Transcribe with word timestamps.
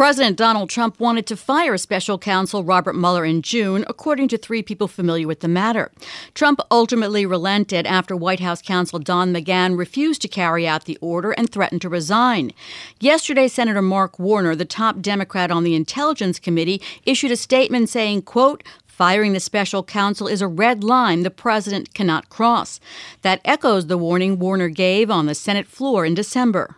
President 0.00 0.38
Donald 0.38 0.70
Trump 0.70 0.98
wanted 0.98 1.26
to 1.26 1.36
fire 1.36 1.76
special 1.76 2.16
counsel 2.16 2.64
Robert 2.64 2.94
Mueller 2.96 3.26
in 3.26 3.42
June, 3.42 3.84
according 3.86 4.28
to 4.28 4.38
three 4.38 4.62
people 4.62 4.88
familiar 4.88 5.26
with 5.26 5.40
the 5.40 5.46
matter. 5.46 5.92
Trump 6.32 6.58
ultimately 6.70 7.26
relented 7.26 7.86
after 7.86 8.16
White 8.16 8.40
House 8.40 8.62
counsel 8.62 8.98
Don 8.98 9.30
McGahn 9.30 9.76
refused 9.76 10.22
to 10.22 10.26
carry 10.28 10.66
out 10.66 10.86
the 10.86 10.96
order 11.02 11.32
and 11.32 11.50
threatened 11.50 11.82
to 11.82 11.90
resign. 11.90 12.52
Yesterday, 12.98 13.46
Senator 13.46 13.82
Mark 13.82 14.18
Warner, 14.18 14.56
the 14.56 14.64
top 14.64 15.02
Democrat 15.02 15.50
on 15.50 15.64
the 15.64 15.74
Intelligence 15.74 16.38
Committee, 16.38 16.80
issued 17.04 17.30
a 17.30 17.36
statement 17.36 17.90
saying, 17.90 18.22
quote, 18.22 18.62
Firing 18.86 19.34
the 19.34 19.38
special 19.38 19.82
counsel 19.82 20.26
is 20.26 20.40
a 20.40 20.48
red 20.48 20.82
line 20.82 21.24
the 21.24 21.30
president 21.30 21.92
cannot 21.92 22.30
cross. 22.30 22.80
That 23.20 23.42
echoes 23.44 23.86
the 23.86 23.98
warning 23.98 24.38
Warner 24.38 24.70
gave 24.70 25.10
on 25.10 25.26
the 25.26 25.34
Senate 25.34 25.66
floor 25.66 26.06
in 26.06 26.14
December. 26.14 26.76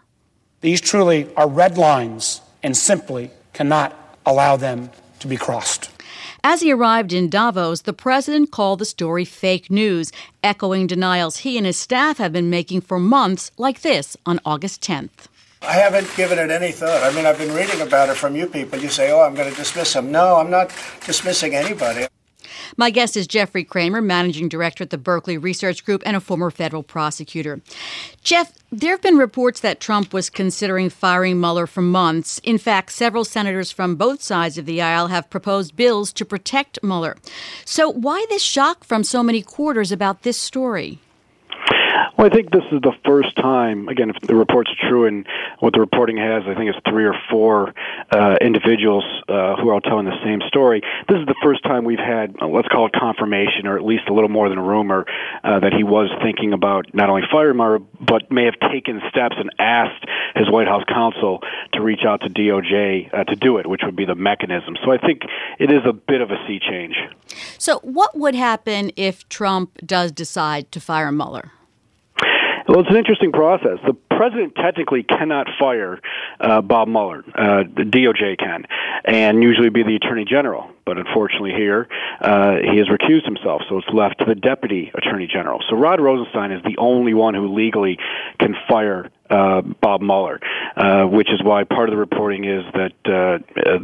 These 0.61 0.81
truly 0.81 1.33
are 1.37 1.49
red 1.49 1.79
lines 1.79 2.41
and 2.63 2.77
simply 2.77 3.31
cannot 3.53 3.97
allow 4.25 4.57
them 4.57 4.91
to 5.21 5.29
be 5.29 5.37
crossed. 5.37 5.91
As 6.45 6.61
he 6.61 6.73
arrived 6.73 7.13
in 7.13 7.29
Davos, 7.29 7.83
the 7.83 7.93
president 7.93 8.51
called 8.51 8.81
the 8.81 8.85
story 8.85 9.25
fake 9.25 9.71
news, 9.71 10.11
echoing 10.43 10.89
denials 10.89 11.39
he 11.39 11.57
and 11.57 11.65
his 11.65 11.77
staff 11.77 12.19
have 12.19 12.33
been 12.33 12.51
making 12.51 12.81
for 12.81 12.99
months, 12.99 13.53
like 13.59 13.83
this 13.83 14.17
on 14.27 14.41
August 14.45 14.83
10th. 14.83 15.29
I 15.63 15.75
haven't 15.75 16.13
given 16.17 16.41
it 16.41 16.51
any 16.51 16.73
thought. 16.73 17.05
I 17.05 17.15
mean, 17.15 17.27
I've 17.27 17.39
been 17.39 17.55
reading 17.55 17.81
about 17.81 18.09
it 18.09 18.17
from 18.17 18.35
you 18.35 18.47
people. 18.47 18.81
You 18.81 18.89
say, 18.89 19.13
oh, 19.13 19.21
I'm 19.21 19.35
going 19.35 19.49
to 19.49 19.57
dismiss 19.57 19.95
him. 19.95 20.11
No, 20.11 20.37
I'm 20.37 20.51
not 20.51 20.75
dismissing 21.07 21.55
anybody. 21.55 22.07
My 22.77 22.91
guest 22.91 23.17
is 23.17 23.27
Jeffrey 23.27 23.65
Cramer, 23.65 24.01
managing 24.01 24.49
director 24.49 24.85
at 24.85 24.91
the 24.91 24.99
Berkeley 24.99 25.37
Research 25.37 25.85
Group 25.85 26.03
and 26.07 26.17
a 26.17 26.21
former 26.21 26.51
federal 26.51 26.83
prosecutor. 26.83 27.61
Jeff, 28.23 28.53
there 28.71 28.93
have 28.93 29.03
been 29.03 29.19
reports 29.19 29.61
that 29.61 29.81
Trump 29.81 30.15
was 30.15 30.31
considering 30.31 30.89
firing 30.89 31.39
Mueller 31.39 31.67
for 31.67 31.83
months. 31.83 32.41
In 32.45 32.57
fact, 32.57 32.93
several 32.93 33.25
senators 33.25 33.71
from 33.71 33.97
both 33.97 34.23
sides 34.23 34.57
of 34.57 34.65
the 34.65 34.81
aisle 34.81 35.09
have 35.09 35.29
proposed 35.29 35.77
bills 35.77 36.13
to 36.15 36.25
protect 36.25 36.79
Mueller. 36.83 37.17
So, 37.65 37.91
why 37.91 38.25
this 38.31 38.43
shock 38.43 38.85
from 38.85 39.05
so 39.05 39.23
many 39.23 39.43
quarters 39.43 39.93
about 39.93 40.23
this 40.23 40.39
story? 40.39 40.99
Well, 42.23 42.31
I 42.31 42.35
think 42.37 42.53
this 42.53 42.63
is 42.71 42.81
the 42.83 42.93
first 43.05 43.35
time, 43.35 43.89
again, 43.89 44.09
if 44.09 44.21
the 44.21 44.37
reports 44.37 44.71
true 44.89 45.07
and 45.07 45.27
what 45.59 45.73
the 45.73 45.81
reporting 45.81 46.19
has, 46.19 46.45
I 46.47 46.55
think 46.55 46.71
it's 46.71 46.79
three 46.89 47.05
or 47.05 47.17
four 47.29 47.75
uh, 48.13 48.37
individuals 48.41 49.03
uh, 49.27 49.57
who 49.57 49.71
are 49.71 49.75
all 49.75 49.81
telling 49.81 50.05
the 50.05 50.23
same 50.23 50.41
story. 50.47 50.83
This 51.09 51.19
is 51.19 51.27
the 51.27 51.35
first 51.43 51.65
time 51.65 51.83
we've 51.83 51.99
had, 51.99 52.37
uh, 52.41 52.47
let's 52.47 52.69
call 52.69 52.87
it 52.87 52.93
confirmation, 52.93 53.67
or 53.67 53.77
at 53.77 53.85
least 53.85 54.05
a 54.09 54.13
little 54.15 54.29
more 54.29 54.49
than 54.49 54.59
a 54.59 54.63
rumor, 54.63 55.05
uh, 55.43 55.59
that 55.59 55.73
he 55.73 55.83
was 55.83 56.11
thinking 56.23 56.53
about 56.53 56.95
not 56.95 57.11
only 57.11 57.23
firing 57.29 57.57
Mueller, 57.57 57.81
but 57.81 58.31
may 58.31 58.45
have 58.45 58.71
taken 58.71 59.03
steps 59.11 59.35
and 59.37 59.51
asked 59.59 60.05
his 60.37 60.49
White 60.49 60.69
House 60.69 60.85
counsel 60.87 61.41
to 61.73 61.83
reach 61.83 62.05
out 62.07 62.21
to 62.21 62.29
DOJ 62.29 63.13
uh, 63.13 63.25
to 63.25 63.35
do 63.35 63.59
it, 63.59 63.67
which 63.67 63.81
would 63.85 63.97
be 63.97 64.05
the 64.05 64.15
mechanism. 64.15 64.77
So 64.85 64.93
I 64.93 64.99
think 64.99 65.23
it 65.59 65.73
is 65.73 65.83
a 65.85 65.93
bit 65.93 66.21
of 66.21 66.31
a 66.31 66.37
sea 66.47 66.61
change. 66.61 66.95
So, 67.59 67.81
what 67.81 68.17
would 68.17 68.37
happen 68.37 68.93
if 68.95 69.29
Trump 69.29 69.77
does 69.85 70.13
decide 70.13 70.71
to 70.71 70.81
fire 70.81 71.11
Mueller? 71.11 71.51
Well, 72.69 72.81
it's 72.81 72.91
an 72.91 72.97
interesting 72.97 73.33
process. 73.33 73.79
The 73.87 73.95
president 74.17 74.55
technically 74.55 75.03
cannot 75.03 75.49
fire 75.59 76.01
uh, 76.41 76.61
Bob 76.61 76.89
Mueller. 76.89 77.25
Uh, 77.35 77.65
the 77.65 77.83
DOJ 77.83 78.39
can, 78.39 78.67
and 79.05 79.43
usually 79.43 79.69
be 79.69 79.83
the 79.83 79.97
attorney 79.97 80.25
general. 80.25 80.71
But 80.85 80.99
unfortunately, 80.99 81.53
here 81.53 81.89
uh, 82.21 82.57
he 82.57 82.79
has 82.79 82.89
recused 82.89 83.25
himself, 83.25 83.63
so 83.69 83.79
it's 83.79 83.89
left 83.93 84.19
to 84.21 84.25
the 84.25 84.35
deputy 84.35 84.91
attorney 84.95 85.29
general. 85.33 85.61
So 85.69 85.77
Rod 85.77 86.01
Rosenstein 86.01 86.53
is 86.53 86.63
the 86.63 86.77
only 86.79 87.15
one 87.15 87.35
who 87.35 87.55
legally 87.55 87.99
can 88.39 88.55
fire 88.69 89.11
uh, 89.33 89.63
Bob 89.63 90.03
Mueller, 90.03 90.41
uh, 90.77 91.05
which 91.05 91.33
is 91.33 91.43
why 91.43 91.65
part 91.65 91.89
of 91.89 91.95
the 91.95 91.99
reporting 91.99 92.45
is 92.45 92.65
that 92.75 92.93
uh, 93.07 93.39
uh, 93.61 93.79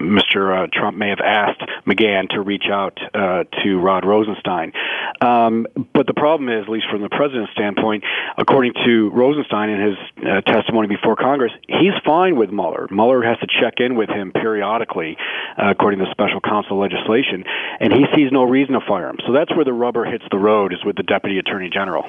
Mr. 0.00 0.64
Uh, 0.64 0.66
Trump 0.72 0.96
may 0.96 1.10
have 1.10 1.20
asked 1.20 1.60
McGahn 1.86 2.28
to 2.30 2.40
reach 2.40 2.64
out 2.70 2.98
uh, 3.14 3.44
to 3.62 3.78
Rod 3.78 4.06
Rosenstein. 4.06 4.72
Um, 5.20 5.66
but 5.92 6.06
the 6.06 6.14
problem 6.14 6.48
is, 6.48 6.62
at 6.62 6.68
least 6.68 6.86
from 6.90 7.02
the 7.02 7.10
president's 7.10 7.52
standpoint, 7.52 8.04
according 8.38 8.72
to 8.86 9.10
Rosenstein 9.10 9.68
in 9.70 9.80
his 9.80 10.44
testimony 10.46 10.88
before 10.88 11.16
Congress, 11.16 11.52
he's 11.68 11.94
fine 12.04 12.36
with 12.36 12.50
Mueller. 12.50 12.88
Mueller 12.90 13.22
has 13.22 13.38
to 13.38 13.46
check 13.60 13.74
in 13.78 13.96
with 13.96 14.08
him 14.08 14.32
periodically, 14.32 15.16
according 15.58 16.00
to 16.00 16.10
special 16.10 16.40
counsel 16.40 16.78
legislation, 16.78 17.44
and 17.80 17.92
he 17.92 18.06
sees 18.14 18.32
no 18.32 18.44
reason 18.44 18.74
to 18.74 18.80
fire 18.80 19.10
him. 19.10 19.18
So 19.26 19.32
that's 19.32 19.54
where 19.54 19.64
the 19.64 19.72
rubber 19.72 20.04
hits 20.04 20.24
the 20.30 20.38
road, 20.38 20.72
is 20.72 20.84
with 20.84 20.96
the 20.96 21.02
deputy 21.02 21.38
attorney 21.38 21.68
general 21.70 22.08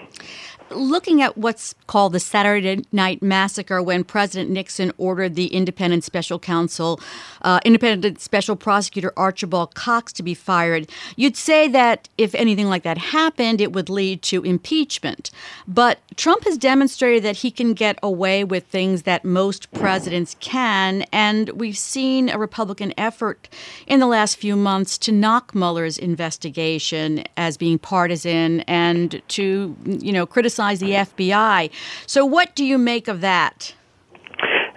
looking 0.72 1.22
at 1.22 1.38
what's 1.38 1.74
called 1.88 2.14
the 2.14 2.20
Saturday 2.20 2.84
Night 2.92 3.22
Massacre, 3.22 3.82
when 3.82 4.04
President 4.04 4.50
Nixon 4.50 4.92
ordered 4.98 5.36
the 5.36 5.48
independent 5.48 6.04
special 6.04 6.40
counsel, 6.40 7.00
uh, 7.44 7.60
independent 7.64 8.20
special 8.20 8.56
prosecutor 8.56 9.14
Archibald 9.16 9.76
Cox 9.76 10.12
to 10.14 10.24
be 10.24 10.34
fired, 10.34 10.90
you'd 11.16 11.38
say 11.38 11.68
that 11.70 12.10
if 12.18 12.36
anything 12.36 12.68
like 12.68 12.84
that 12.84 12.98
happened, 12.98 13.62
it 13.62 13.74
would 13.74 13.90
lead 13.90 14.22
to 14.24 14.44
impeachment. 14.44 15.32
But 15.68 16.00
Trump 16.18 16.44
has 16.44 16.58
demonstrated 16.58 17.24
that 17.24 17.38
he 17.38 17.52
can 17.52 17.74
get 17.74 17.98
away 18.04 18.44
with 18.44 18.66
things 18.66 19.04
that 19.04 19.24
most 19.24 19.72
presidents 19.72 20.36
can, 20.40 21.04
and 21.14 21.50
we've 21.50 21.78
seen 21.78 22.30
a 22.30 22.38
Republican 22.38 22.94
effort 22.98 23.48
in 23.86 24.00
the 24.00 24.08
last 24.08 24.36
few 24.36 24.56
months 24.56 24.98
to 24.98 25.12
knock 25.12 25.56
Mueller's 25.56 25.98
investigation 25.98 27.24
as 27.38 27.58
being 27.58 27.80
partisan 27.80 28.62
and 28.62 29.22
to, 29.30 29.76
you 29.86 30.12
know, 30.12 30.26
criticize 30.26 30.57
criticize 30.58 30.80
the 30.80 30.92
FBI. 30.92 31.70
So, 32.06 32.26
what 32.26 32.56
do 32.56 32.66
you 32.66 32.78
make 32.78 33.08
of 33.08 33.22
that? 33.22 33.74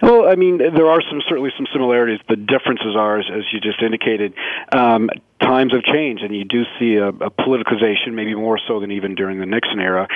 Well, 0.01 0.27
I 0.27 0.35
mean, 0.35 0.57
there 0.57 0.87
are 0.87 1.01
some 1.09 1.21
certainly 1.29 1.51
some 1.55 1.67
similarities. 1.71 2.19
The 2.27 2.35
differences 2.35 2.95
are, 2.95 3.19
as, 3.19 3.25
as 3.31 3.43
you 3.53 3.59
just 3.59 3.81
indicated, 3.83 4.33
um, 4.71 5.09
times 5.41 5.73
have 5.73 5.83
changed, 5.83 6.23
and 6.23 6.35
you 6.35 6.45
do 6.45 6.63
see 6.79 6.95
a, 6.95 7.09
a 7.09 7.29
politicization, 7.29 8.13
maybe 8.13 8.35
more 8.35 8.59
so 8.67 8.79
than 8.79 8.91
even 8.91 9.15
during 9.15 9.39
the 9.39 9.45
Nixon 9.45 9.79
era, 9.79 10.07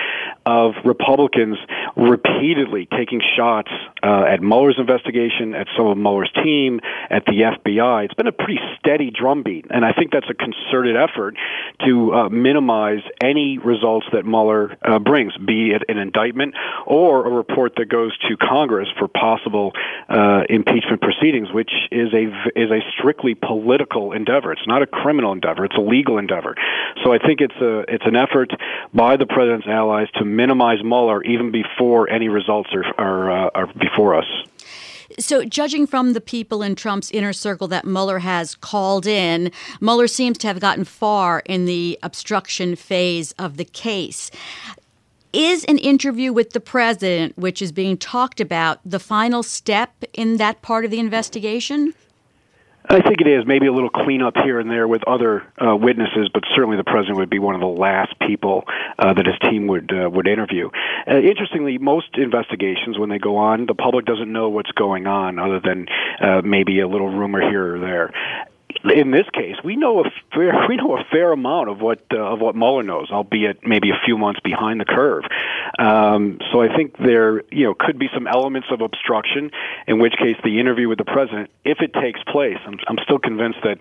of 0.45 0.73
Republicans 0.83 1.57
repeatedly 1.95 2.87
taking 2.91 3.21
shots 3.35 3.71
uh, 4.03 4.23
at 4.23 4.41
Mueller's 4.41 4.77
investigation, 4.77 5.55
at 5.55 5.67
some 5.75 5.87
of 5.87 5.97
Mueller's 5.97 6.31
team, 6.43 6.79
at 7.09 7.25
the 7.25 7.55
FBI. 7.65 8.05
It's 8.05 8.13
been 8.13 8.27
a 8.27 8.31
pretty 8.31 8.59
steady 8.79 9.11
drumbeat, 9.11 9.65
and 9.69 9.83
I 9.83 9.93
think 9.93 10.11
that's 10.11 10.29
a 10.29 10.33
concerted 10.33 10.95
effort 10.95 11.35
to 11.85 12.13
uh, 12.13 12.29
minimize 12.29 13.01
any 13.23 13.57
results 13.57 14.05
that 14.13 14.25
Mueller 14.25 14.77
uh, 14.83 14.99
brings, 14.99 15.35
be 15.37 15.71
it 15.71 15.83
an 15.89 15.97
indictment 15.97 16.55
or 16.85 17.25
a 17.25 17.29
report 17.29 17.73
that 17.77 17.89
goes 17.89 18.15
to 18.29 18.37
Congress 18.37 18.87
for 18.97 19.07
possible 19.07 19.71
uh, 20.09 20.34
impeachment 20.49 21.01
proceedings, 21.01 21.51
which 21.51 21.71
is 21.91 22.13
a 22.13 22.25
is 22.55 22.71
a 22.71 22.79
strictly 22.97 23.35
political 23.35 24.11
endeavor. 24.11 24.51
It's 24.51 24.67
not 24.67 24.81
a 24.81 24.87
criminal 24.87 25.31
endeavor. 25.31 25.65
It's 25.65 25.77
a 25.77 25.81
legal 25.81 26.17
endeavor. 26.17 26.55
So 27.03 27.13
I 27.13 27.17
think 27.17 27.41
it's 27.41 27.55
a 27.61 27.79
it's 27.87 28.05
an 28.05 28.15
effort 28.15 28.51
by 28.93 29.17
the 29.17 29.25
president's 29.25 29.67
allies 29.67 30.07
to 30.15 30.25
minimize 30.25 30.83
Mueller 30.83 31.23
even 31.23 31.51
before 31.51 32.09
any 32.09 32.29
results 32.29 32.69
are 32.73 32.85
are, 32.97 33.31
uh, 33.31 33.49
are 33.55 33.67
before 33.67 34.15
us. 34.15 34.27
So, 35.19 35.45
judging 35.45 35.87
from 35.87 36.13
the 36.13 36.21
people 36.21 36.61
in 36.61 36.75
Trump's 36.75 37.11
inner 37.11 37.31
circle 37.31 37.67
that 37.69 37.85
Mueller 37.85 38.19
has 38.19 38.55
called 38.55 39.05
in, 39.05 39.51
Mueller 39.79 40.07
seems 40.07 40.37
to 40.39 40.47
have 40.47 40.59
gotten 40.59 40.83
far 40.83 41.41
in 41.45 41.65
the 41.65 41.97
obstruction 42.03 42.75
phase 42.75 43.31
of 43.33 43.57
the 43.57 43.65
case. 43.65 44.31
Is 45.35 45.65
an 45.65 45.79
interview 45.79 46.31
with 46.31 46.51
the 46.51 46.61
president, 46.61 47.37
which 47.37 47.61
is 47.61 47.73
being 47.73 47.97
talked 47.97 48.39
about, 48.39 48.79
the 48.85 48.99
final 48.99 49.43
step 49.43 50.05
in 50.13 50.37
that 50.37 50.61
part 50.61 50.85
of 50.85 50.91
the 50.91 50.99
investigation? 51.01 51.93
I 52.87 53.01
think 53.01 53.19
it 53.19 53.27
is 53.27 53.45
maybe 53.45 53.67
a 53.67 53.73
little 53.73 53.89
cleanup 53.89 54.37
here 54.37 54.61
and 54.61 54.71
there 54.71 54.87
with 54.87 55.05
other 55.05 55.43
uh, 55.61 55.75
witnesses, 55.75 56.29
but 56.33 56.43
certainly 56.55 56.77
the 56.77 56.85
president 56.85 57.17
would 57.17 57.29
be 57.29 57.39
one 57.39 57.53
of 57.53 57.59
the 57.59 57.67
last 57.67 58.17
people 58.25 58.63
uh, 58.97 59.13
that 59.13 59.25
his 59.25 59.35
team 59.51 59.67
would 59.67 59.91
uh, 59.91 60.09
would 60.09 60.25
interview. 60.25 60.69
Uh, 61.05 61.17
interestingly, 61.17 61.79
most 61.79 62.07
investigations 62.13 62.97
when 62.97 63.09
they 63.09 63.19
go 63.19 63.35
on, 63.35 63.65
the 63.65 63.75
public 63.75 64.05
doesn't 64.05 64.31
know 64.31 64.47
what's 64.47 64.71
going 64.71 65.05
on, 65.05 65.37
other 65.37 65.59
than 65.59 65.85
uh, 66.21 66.43
maybe 66.45 66.79
a 66.79 66.87
little 66.87 67.09
rumor 67.09 67.41
here 67.41 67.75
or 67.75 67.79
there 67.79 68.13
in 68.83 69.11
this 69.11 69.25
case, 69.33 69.55
we 69.63 69.75
know 69.75 70.01
a 70.01 70.11
fair 70.33 70.53
we 70.69 70.77
know 70.77 70.97
a 70.97 71.03
fair 71.11 71.31
amount 71.31 71.69
of 71.69 71.79
what 71.79 72.01
uh, 72.11 72.17
of 72.17 72.39
what 72.39 72.55
Mueller 72.55 72.83
knows, 72.83 73.09
albeit 73.11 73.65
maybe 73.65 73.89
a 73.89 73.99
few 74.05 74.17
months 74.17 74.39
behind 74.41 74.79
the 74.79 74.85
curve. 74.85 75.23
Um, 75.79 76.39
so 76.51 76.61
I 76.61 76.75
think 76.75 76.97
there 76.97 77.43
you 77.51 77.65
know 77.65 77.73
could 77.73 77.97
be 77.97 78.07
some 78.13 78.27
elements 78.27 78.67
of 78.71 78.81
obstruction, 78.81 79.51
in 79.87 79.99
which 79.99 80.13
case 80.13 80.35
the 80.43 80.59
interview 80.59 80.89
with 80.89 80.97
the 80.97 81.05
president, 81.05 81.49
if 81.63 81.79
it 81.81 81.93
takes 81.93 82.19
place, 82.31 82.57
I'm, 82.65 82.77
I'm 82.87 82.97
still 83.03 83.19
convinced 83.19 83.59
that 83.63 83.79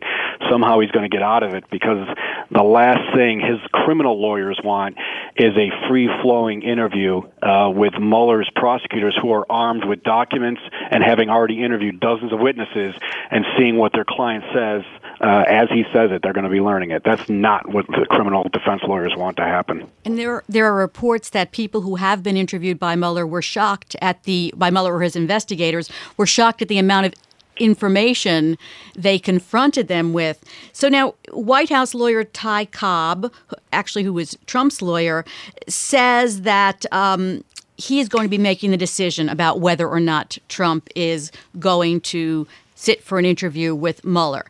somehow 0.51 0.81
he's 0.81 0.91
going 0.91 1.09
to 1.09 1.15
get 1.15 1.23
out 1.23 1.43
of 1.43 1.55
it 1.55 1.65
because 1.71 2.07
the 2.51 2.63
last 2.63 3.15
thing 3.15 3.41
his 3.41 3.59
criminal 3.73 4.21
lawyers 4.21 4.61
want 4.63 4.97
is 5.37 5.53
a 5.57 5.71
free 5.89 6.09
flowing 6.23 6.63
interview 6.63 7.21
uh, 7.43 7.71
with 7.71 7.95
Mueller's 8.01 8.51
prosecutors 8.55 9.17
who 9.21 9.33
are 9.33 9.47
armed 9.51 9.85
with 9.85 10.03
documents 10.03 10.61
and 10.91 11.03
having 11.03 11.29
already 11.29 11.63
interviewed 11.63 12.01
dozens 12.01 12.33
of 12.33 12.41
witnesses 12.41 12.95
and 13.31 13.45
seeing 13.59 13.77
what 13.77 13.93
their 13.93 14.05
client 14.07 14.45
says 14.55 14.84
uh, 15.25 15.45
as 15.49 15.71
he 15.71 15.85
says 15.91 16.11
it. 16.13 16.21
They're 16.23 16.35
going 16.35 16.45
to 16.45 16.51
be 16.51 16.61
learning 16.61 16.91
it. 16.91 17.03
That's 17.03 17.31
not 17.31 17.71
what 17.71 17.87
the 17.87 18.05
criminal 18.11 18.47
defense 18.53 18.83
lawyers 18.87 19.15
want 19.17 19.39
to 19.39 19.45
happen. 19.45 19.91
And 20.05 20.19
there, 20.19 20.45
there 20.51 20.67
are 20.67 20.77
reports 20.77 21.31
that 21.31 21.51
people 21.51 21.81
who 21.81 21.97
have 21.97 22.23
been 22.23 22.37
interviewed 22.37 22.79
by 22.79 22.95
Mueller 22.95 23.27
were 23.27 23.41
shocked 23.41 23.97
at 24.03 24.23
the 24.25 24.53
by 24.55 24.71
Mueller 24.71 24.95
or 24.95 25.01
his 25.01 25.17
investigators 25.17 25.91
were 26.19 26.27
shocked 26.27 26.61
at 26.61 26.69
the 26.69 26.79
amount 26.79 27.07
of 27.07 27.15
information 27.57 28.59
they 28.95 29.19
confronted 29.19 29.89
them 29.89 30.13
with. 30.13 30.45
So 30.73 30.91
now, 30.91 31.15
White 31.33 31.71
House 31.71 31.95
lawyer 31.95 32.25
Ty 32.25 32.67
Cobb, 32.67 33.33
actually 33.73 34.03
who 34.03 34.13
was 34.13 34.37
Trump's 34.47 34.83
lawyer, 34.83 35.25
says 35.69 36.43
that. 36.43 36.85
Um, 36.93 37.45
he 37.77 37.99
is 37.99 38.09
going 38.09 38.23
to 38.23 38.31
be 38.31 38.39
making 38.39 38.71
the 38.71 38.77
decision 38.77 39.29
about 39.29 39.59
whether 39.59 39.89
or 39.89 39.99
not 39.99 40.39
Trump 40.49 40.89
is 40.95 41.33
going 41.59 42.01
to 42.03 42.47
sit 42.77 43.03
for 43.03 43.19
an 43.19 43.25
interview 43.25 43.75
with 43.75 44.05
Mueller. 44.05 44.47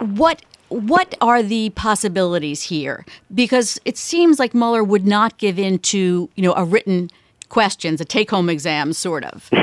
What 0.00 0.42
what 0.68 1.14
are 1.20 1.42
the 1.42 1.70
possibilities 1.70 2.62
here? 2.62 3.06
Because 3.32 3.78
it 3.84 3.96
seems 3.96 4.40
like 4.40 4.52
Mueller 4.52 4.82
would 4.82 5.06
not 5.06 5.38
give 5.38 5.58
in 5.58 5.78
to 5.80 6.28
you 6.34 6.42
know 6.42 6.54
a 6.54 6.64
written 6.64 7.10
questions, 7.48 8.00
a 8.00 8.04
take 8.04 8.30
home 8.30 8.50
exam, 8.50 8.92
sort 8.92 9.24
of. 9.24 9.50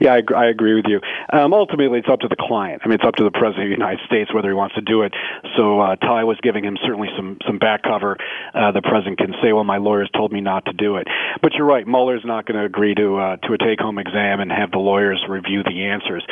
Yeah, 0.00 0.14
I, 0.14 0.22
I 0.34 0.46
agree 0.46 0.74
with 0.74 0.86
you. 0.88 0.98
Um, 1.30 1.52
ultimately, 1.52 1.98
it's 1.98 2.08
up 2.08 2.20
to 2.20 2.28
the 2.28 2.36
client. 2.36 2.80
I 2.82 2.88
mean, 2.88 2.94
it's 2.94 3.04
up 3.04 3.16
to 3.16 3.24
the 3.24 3.30
president 3.30 3.64
of 3.64 3.68
the 3.68 3.84
United 3.84 4.00
States 4.06 4.32
whether 4.32 4.48
he 4.48 4.54
wants 4.54 4.74
to 4.74 4.80
do 4.80 5.02
it. 5.02 5.12
So 5.58 5.80
uh, 5.80 5.96
Ty 5.96 6.24
was 6.24 6.38
giving 6.42 6.64
him 6.64 6.78
certainly 6.82 7.08
some 7.16 7.36
some 7.46 7.58
back 7.58 7.82
cover. 7.82 8.16
Uh, 8.54 8.72
the 8.72 8.80
president 8.80 9.18
can 9.18 9.34
say, 9.42 9.52
"Well, 9.52 9.64
my 9.64 9.76
lawyers 9.76 10.08
told 10.16 10.32
me 10.32 10.40
not 10.40 10.64
to 10.64 10.72
do 10.72 10.96
it." 10.96 11.06
But 11.42 11.52
you're 11.52 11.66
right. 11.66 11.86
Mueller's 11.86 12.24
not 12.24 12.46
going 12.46 12.58
to 12.58 12.64
agree 12.64 12.94
to 12.94 13.16
uh, 13.18 13.36
to 13.36 13.52
a 13.52 13.58
take 13.58 13.80
home 13.80 13.98
exam 13.98 14.40
and 14.40 14.50
have 14.50 14.70
the 14.70 14.78
lawyers 14.78 15.22
review 15.28 15.62
the 15.62 15.84
answers 15.84 16.24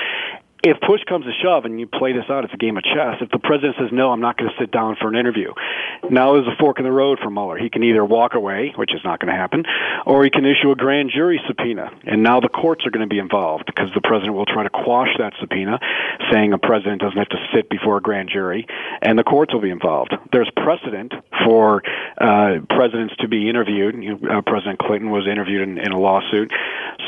if 0.62 0.80
push 0.80 1.02
comes 1.04 1.24
to 1.24 1.32
shove 1.42 1.64
and 1.64 1.78
you 1.78 1.86
play 1.86 2.12
this 2.12 2.24
out, 2.28 2.44
it's 2.44 2.54
a 2.54 2.56
game 2.56 2.76
of 2.76 2.82
chess. 2.82 3.16
If 3.20 3.30
the 3.30 3.38
president 3.38 3.76
says, 3.78 3.90
no, 3.92 4.10
I'm 4.10 4.20
not 4.20 4.36
going 4.36 4.50
to 4.50 4.56
sit 4.58 4.72
down 4.72 4.96
for 5.00 5.08
an 5.08 5.16
interview, 5.16 5.52
now 6.10 6.32
there's 6.32 6.48
a 6.48 6.56
fork 6.58 6.78
in 6.78 6.84
the 6.84 6.92
road 6.92 7.18
for 7.22 7.30
Mueller. 7.30 7.58
He 7.58 7.70
can 7.70 7.84
either 7.84 8.04
walk 8.04 8.34
away, 8.34 8.72
which 8.74 8.92
is 8.94 9.00
not 9.04 9.20
going 9.20 9.32
to 9.32 9.38
happen, 9.38 9.64
or 10.04 10.24
he 10.24 10.30
can 10.30 10.44
issue 10.44 10.70
a 10.70 10.76
grand 10.76 11.10
jury 11.14 11.40
subpoena. 11.46 11.90
And 12.04 12.22
now 12.22 12.40
the 12.40 12.48
courts 12.48 12.86
are 12.86 12.90
going 12.90 13.08
to 13.08 13.12
be 13.12 13.20
involved 13.20 13.66
because 13.66 13.90
the 13.94 14.00
president 14.00 14.34
will 14.34 14.46
try 14.46 14.64
to 14.64 14.70
quash 14.70 15.14
that 15.18 15.34
subpoena, 15.40 15.78
saying 16.32 16.52
a 16.52 16.58
president 16.58 17.02
doesn't 17.02 17.18
have 17.18 17.28
to 17.28 17.48
sit 17.54 17.70
before 17.70 17.98
a 17.98 18.00
grand 18.00 18.28
jury, 18.28 18.66
and 19.00 19.18
the 19.18 19.24
courts 19.24 19.52
will 19.52 19.60
be 19.60 19.70
involved. 19.70 20.14
There's 20.32 20.50
precedent 20.56 21.12
for 21.44 21.82
uh, 22.20 22.58
presidents 22.68 23.14
to 23.20 23.28
be 23.28 23.48
interviewed. 23.48 23.94
Uh, 24.24 24.42
President 24.42 24.78
Clinton 24.78 25.10
was 25.10 25.26
interviewed 25.26 25.68
in, 25.68 25.78
in 25.78 25.92
a 25.92 25.98
lawsuit. 25.98 26.52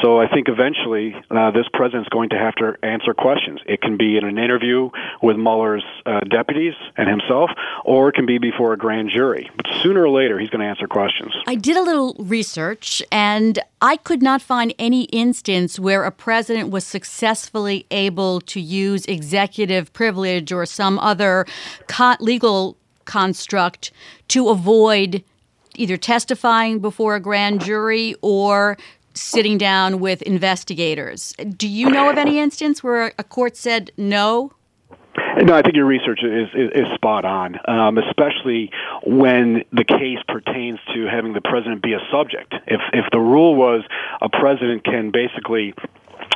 So 0.03 0.21
I 0.21 0.29
think 0.29 0.49
eventually 0.49 1.15
uh, 1.31 1.51
this 1.51 1.67
president's 1.73 2.09
going 2.09 2.31
to 2.31 2.39
have 2.39 2.55
to 2.57 2.77
answer 2.83 3.13
questions. 3.41 3.61
It 3.67 3.81
can 3.81 3.97
be 3.97 4.17
in 4.17 4.25
an 4.25 4.39
interview 4.39 4.91
with 5.23 5.37
Mueller's 5.37 5.85
uh, 6.07 6.21
deputies 6.21 6.75
and 6.97 7.09
himself, 7.09 7.51
or 7.85 8.09
it 8.09 8.15
can 8.15 8.27
be 8.27 8.39
before 8.39 8.73
a 8.73 8.77
grand 8.77 9.11
jury. 9.11 9.51
But 9.57 9.67
sooner 9.83 10.03
or 10.03 10.11
later, 10.11 10.39
he's 10.39 10.51
going 10.51 10.61
to 10.61 10.67
answer 10.67 10.87
questions. 10.87 11.33
I 11.47 11.55
did 11.55 11.77
a 11.77 11.83
little 11.83 12.15
research, 12.19 13.03
and 13.11 13.59
I 13.81 13.97
could 13.97 14.23
not 14.23 14.43
find 14.43 14.75
any 14.79 15.05
instance 15.05 15.79
where 15.79 16.05
a 16.05 16.11
president 16.11 16.71
was 16.71 16.85
successfully 16.85 17.87
able 17.91 18.41
to 18.43 18.61
use 18.61 19.05
executive 19.07 19.93
privilege 19.93 20.53
or 20.53 20.67
some 20.67 20.99
other 20.99 21.47
co- 21.89 22.17
legal 22.21 22.77
construct 23.05 23.91
to 24.29 24.49
avoid 24.49 25.25
either 25.77 25.97
testifying 25.97 26.79
before 26.79 27.15
a 27.15 27.21
grand 27.21 27.63
jury 27.63 28.15
or 28.23 28.77
sitting 29.15 29.59
down 29.59 30.01
with 30.01 30.23
investigators. 30.23 31.35
Do 31.57 31.69
you 31.69 31.91
know 31.91 32.11
of 32.11 32.19
any 32.19 32.39
instance 32.39 32.83
where 32.83 33.13
a 33.19 33.25
court 33.25 33.57
said 33.57 33.91
no? 33.97 34.53
No, 35.43 35.55
I 35.55 35.63
think 35.63 35.75
your 35.75 35.87
research 35.87 36.21
is, 36.23 36.49
is, 36.55 36.71
is 36.75 36.95
spot 36.95 37.25
on, 37.25 37.59
um, 37.67 37.99
especially 37.99 38.71
when 39.05 39.65
the 39.73 39.85
case 39.85 40.19
pertains 40.29 40.79
to 40.95 41.07
having 41.07 41.33
the 41.33 41.41
president 41.41 41.83
be 41.83 41.95
a 41.95 42.01
subject. 42.13 42.55
If 42.67 42.81
if 42.93 43.07
the 43.11 43.19
rule 43.19 43.55
was 43.55 43.83
a 44.21 44.29
president 44.29 44.85
can 44.85 45.11
basically 45.11 45.75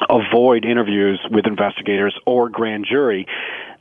avoid 0.09 0.65
interviews 0.65 1.20
with 1.31 1.47
investigators 1.47 2.19
or 2.27 2.49
grand 2.49 2.87
jury, 2.88 3.27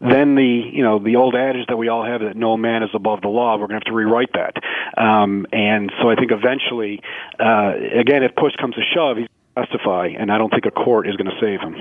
then 0.04 0.36
the 0.36 0.70
you 0.72 0.84
know 0.84 1.00
the 1.00 1.16
old 1.16 1.36
adage 1.36 1.68
that 1.68 1.78
we 1.78 1.88
all 1.88 2.06
have 2.06 2.22
that 2.22 2.36
no 2.36 2.58
man 2.58 2.84
is 2.84 2.90
above 2.94 3.22
the 3.22 3.30
law, 3.30 3.54
we're 3.54 3.68
going 3.68 3.80
to 3.80 3.86
have 3.86 3.92
to 3.92 3.94
rewrite 3.94 4.34
that. 4.34 4.56
Um, 5.02 5.46
and 5.52 5.92
so 6.02 6.10
I 6.10 6.16
think 6.16 6.32
eventually, 6.32 7.02
uh, 7.40 7.74
again, 8.00 8.24
if 8.24 8.36
push 8.36 8.54
comes 8.60 8.76
to 8.76 8.82
shove, 8.94 9.18
he's 9.18 9.28
going 9.56 9.66
to 9.66 9.72
testify, 9.72 10.08
and 10.08 10.32
I 10.32 10.38
don't 10.38 10.50
think 10.50 10.66
a 10.66 10.72
court 10.72 11.08
is 11.08 11.16
going 11.16 11.30
to 11.30 11.40
save 11.40 11.62
him. 11.62 11.76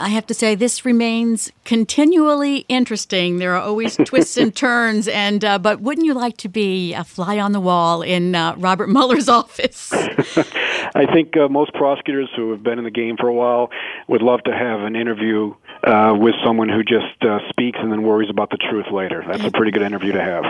I 0.00 0.08
have 0.08 0.26
to 0.28 0.34
say, 0.34 0.54
this 0.54 0.86
remains 0.86 1.52
continually 1.66 2.64
interesting. 2.70 3.36
There 3.36 3.54
are 3.54 3.60
always 3.60 3.96
twists 4.04 4.38
and 4.38 4.56
turns, 4.56 5.06
and 5.08 5.44
uh, 5.44 5.58
but 5.58 5.82
wouldn't 5.82 6.06
you 6.06 6.14
like 6.14 6.38
to 6.38 6.48
be 6.48 6.94
a 6.94 7.04
fly 7.04 7.38
on 7.38 7.52
the 7.52 7.60
wall 7.60 8.00
in 8.00 8.34
uh, 8.34 8.54
Robert 8.56 8.88
Mueller's 8.88 9.28
office? 9.40 9.92
I 9.92 11.06
think 11.12 11.36
uh, 11.36 11.48
most 11.48 11.74
prosecutors 11.74 12.30
who 12.34 12.50
have 12.52 12.62
been 12.62 12.78
in 12.78 12.84
the 12.84 12.90
game 12.90 13.18
for 13.18 13.28
a 13.28 13.34
while 13.34 13.70
would 14.08 14.22
love 14.22 14.42
to 14.44 14.52
have 14.52 14.80
an 14.80 14.96
interview 14.96 15.54
uh, 15.84 16.14
with 16.18 16.34
someone 16.44 16.68
who 16.68 16.82
just 16.82 17.22
uh, 17.22 17.38
speaks 17.48 17.78
and 17.80 17.90
then 17.90 18.02
worries 18.02 18.30
about 18.30 18.50
the 18.50 18.56
truth 18.56 18.86
later. 18.92 19.24
That's 19.26 19.44
a 19.44 19.50
pretty 19.50 19.70
good 19.70 19.82
interview 19.82 20.12
to 20.12 20.20
have. 20.20 20.44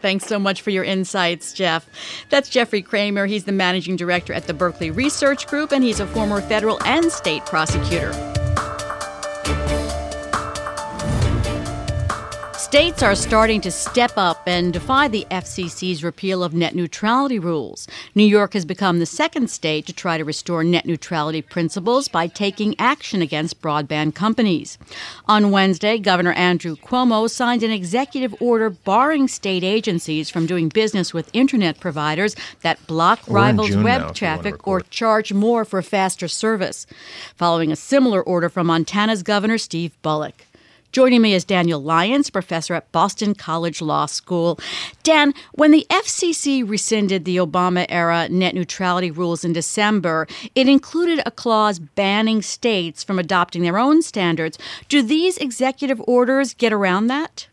Thanks 0.00 0.26
so 0.26 0.38
much 0.38 0.62
for 0.62 0.70
your 0.70 0.84
insights, 0.84 1.52
Jeff. 1.52 1.88
That's 2.30 2.48
Jeffrey 2.48 2.82
Cramer. 2.82 3.26
He's 3.26 3.44
the 3.44 3.52
managing 3.52 3.96
director 3.96 4.32
at 4.32 4.46
the 4.46 4.54
Berkeley 4.54 4.90
Research 4.90 5.46
Group, 5.46 5.72
and 5.72 5.82
he's 5.82 6.00
a 6.00 6.06
former 6.06 6.40
federal 6.40 6.82
and 6.84 7.10
state 7.10 7.44
prosecutor. 7.46 8.12
States 12.76 13.02
are 13.02 13.14
starting 13.14 13.58
to 13.62 13.70
step 13.70 14.12
up 14.18 14.42
and 14.46 14.70
defy 14.70 15.08
the 15.08 15.26
FCC's 15.30 16.04
repeal 16.04 16.44
of 16.44 16.52
net 16.52 16.74
neutrality 16.74 17.38
rules. 17.38 17.88
New 18.14 18.22
York 18.22 18.52
has 18.52 18.66
become 18.66 18.98
the 18.98 19.06
second 19.06 19.48
state 19.48 19.86
to 19.86 19.94
try 19.94 20.18
to 20.18 20.24
restore 20.26 20.62
net 20.62 20.84
neutrality 20.84 21.40
principles 21.40 22.06
by 22.06 22.26
taking 22.26 22.78
action 22.78 23.22
against 23.22 23.62
broadband 23.62 24.14
companies. 24.14 24.76
On 25.26 25.50
Wednesday, 25.50 25.98
Governor 25.98 26.32
Andrew 26.32 26.76
Cuomo 26.76 27.30
signed 27.30 27.62
an 27.62 27.70
executive 27.70 28.34
order 28.42 28.68
barring 28.68 29.26
state 29.26 29.64
agencies 29.64 30.28
from 30.28 30.44
doing 30.44 30.68
business 30.68 31.14
with 31.14 31.30
internet 31.32 31.80
providers 31.80 32.36
that 32.60 32.86
block 32.86 33.20
rivals' 33.26 33.74
web 33.74 34.14
traffic 34.14 34.68
or 34.68 34.82
charge 34.82 35.32
more 35.32 35.64
for 35.64 35.80
faster 35.80 36.28
service, 36.28 36.86
following 37.36 37.72
a 37.72 37.76
similar 37.76 38.22
order 38.22 38.50
from 38.50 38.66
Montana's 38.66 39.22
Governor 39.22 39.56
Steve 39.56 39.96
Bullock. 40.02 40.44
Joining 40.92 41.20
me 41.20 41.34
is 41.34 41.44
Daniel 41.44 41.82
Lyons, 41.82 42.30
professor 42.30 42.74
at 42.74 42.90
Boston 42.92 43.34
College 43.34 43.82
Law 43.82 44.06
School. 44.06 44.58
Dan, 45.02 45.34
when 45.52 45.70
the 45.70 45.86
FCC 45.90 46.66
rescinded 46.66 47.24
the 47.24 47.36
Obama 47.36 47.86
era 47.88 48.28
net 48.28 48.54
neutrality 48.54 49.10
rules 49.10 49.44
in 49.44 49.52
December, 49.52 50.26
it 50.54 50.68
included 50.68 51.20
a 51.26 51.30
clause 51.30 51.78
banning 51.78 52.40
states 52.40 53.04
from 53.04 53.18
adopting 53.18 53.62
their 53.62 53.78
own 53.78 54.00
standards. 54.00 54.58
Do 54.88 55.02
these 55.02 55.36
executive 55.38 56.00
orders 56.06 56.54
get 56.54 56.72
around 56.72 57.08
that? 57.08 57.46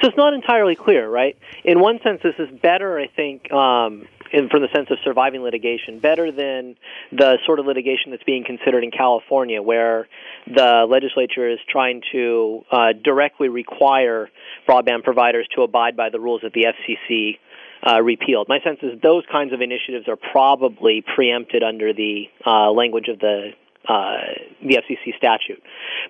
So 0.00 0.08
it's 0.08 0.16
not 0.16 0.32
entirely 0.32 0.76
clear, 0.76 1.08
right? 1.08 1.36
In 1.64 1.80
one 1.80 1.98
sense, 2.04 2.20
this 2.22 2.36
is 2.38 2.48
better, 2.60 2.98
I 2.98 3.08
think. 3.08 3.50
Um, 3.52 4.06
in, 4.32 4.48
from 4.48 4.62
the 4.62 4.68
sense 4.74 4.90
of 4.90 4.98
surviving 5.02 5.42
litigation, 5.42 5.98
better 5.98 6.30
than 6.30 6.76
the 7.12 7.38
sort 7.46 7.58
of 7.58 7.66
litigation 7.66 8.10
that's 8.10 8.22
being 8.24 8.44
considered 8.44 8.84
in 8.84 8.90
California, 8.90 9.62
where 9.62 10.06
the 10.54 10.86
legislature 10.88 11.48
is 11.48 11.58
trying 11.68 12.02
to 12.12 12.62
uh, 12.70 12.92
directly 13.02 13.48
require 13.48 14.28
broadband 14.68 15.04
providers 15.04 15.46
to 15.54 15.62
abide 15.62 15.96
by 15.96 16.10
the 16.10 16.20
rules 16.20 16.40
that 16.42 16.52
the 16.52 16.66
FCC 16.66 17.38
uh, 17.86 18.02
repealed. 18.02 18.48
My 18.48 18.58
sense 18.64 18.78
is 18.82 19.00
those 19.02 19.24
kinds 19.30 19.52
of 19.52 19.60
initiatives 19.60 20.08
are 20.08 20.16
probably 20.16 21.04
preempted 21.14 21.62
under 21.62 21.92
the 21.92 22.24
uh, 22.44 22.70
language 22.70 23.08
of 23.08 23.18
the 23.20 23.50
uh, 23.88 24.18
the 24.60 24.76
FCC 24.76 25.16
statute. 25.16 25.62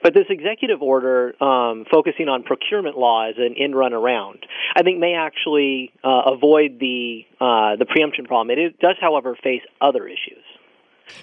But 0.02 0.12
this 0.12 0.24
executive 0.28 0.82
order 0.82 1.40
um, 1.40 1.84
focusing 1.88 2.26
on 2.28 2.42
procurement 2.42 2.98
law 2.98 3.28
as 3.28 3.36
an 3.38 3.54
in 3.56 3.72
run 3.72 3.92
around, 3.92 4.44
I 4.74 4.82
think 4.82 4.98
may 4.98 5.14
actually 5.14 5.92
uh, 6.02 6.32
avoid 6.32 6.80
the 6.80 7.24
uh, 7.40 7.76
the 7.76 7.86
preemption 7.88 8.24
problem. 8.24 8.58
It 8.58 8.80
does, 8.80 8.96
however, 9.00 9.36
face 9.40 9.62
other 9.80 10.08
issues. 10.08 10.42